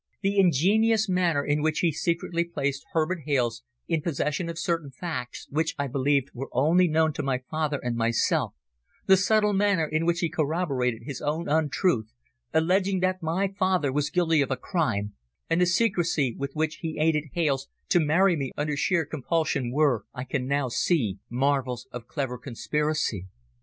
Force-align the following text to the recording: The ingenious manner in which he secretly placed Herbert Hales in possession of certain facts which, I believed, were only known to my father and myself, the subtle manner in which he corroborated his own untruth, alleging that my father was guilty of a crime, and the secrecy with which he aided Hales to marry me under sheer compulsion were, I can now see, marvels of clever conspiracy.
The 0.23 0.39
ingenious 0.39 1.07
manner 1.07 1.45
in 1.45 1.61
which 1.61 1.81
he 1.81 1.91
secretly 1.91 2.43
placed 2.43 2.87
Herbert 2.93 3.19
Hales 3.27 3.61
in 3.87 4.01
possession 4.01 4.49
of 4.49 4.57
certain 4.57 4.89
facts 4.89 5.45
which, 5.51 5.75
I 5.77 5.85
believed, 5.85 6.31
were 6.33 6.49
only 6.53 6.87
known 6.87 7.13
to 7.13 7.21
my 7.21 7.43
father 7.51 7.79
and 7.83 7.95
myself, 7.95 8.55
the 9.05 9.15
subtle 9.15 9.53
manner 9.53 9.85
in 9.85 10.07
which 10.07 10.21
he 10.21 10.27
corroborated 10.31 11.03
his 11.05 11.21
own 11.21 11.47
untruth, 11.47 12.09
alleging 12.51 13.01
that 13.01 13.21
my 13.21 13.49
father 13.59 13.91
was 13.93 14.09
guilty 14.09 14.41
of 14.41 14.49
a 14.49 14.57
crime, 14.57 15.13
and 15.51 15.61
the 15.61 15.67
secrecy 15.67 16.33
with 16.35 16.53
which 16.55 16.77
he 16.77 16.97
aided 16.99 17.25
Hales 17.33 17.67
to 17.89 17.99
marry 17.99 18.35
me 18.35 18.51
under 18.57 18.75
sheer 18.75 19.05
compulsion 19.05 19.71
were, 19.71 20.05
I 20.15 20.23
can 20.23 20.47
now 20.47 20.69
see, 20.69 21.19
marvels 21.29 21.87
of 21.91 22.07
clever 22.07 22.39
conspiracy. 22.39 23.27